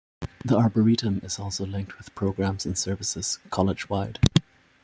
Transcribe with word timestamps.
The 0.43 0.57
Arboretum 0.57 1.19
is 1.23 1.37
also 1.37 1.63
linked 1.63 1.99
with 1.99 2.15
programs 2.15 2.65
and 2.65 2.75
services 2.75 3.37
College-wide. 3.51 4.17